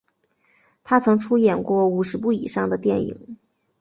[0.83, 3.37] 他曾出演过五十部以上的电影。